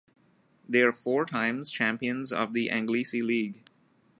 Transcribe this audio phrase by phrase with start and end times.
[0.67, 3.63] They are four times champions of the Anglesey League.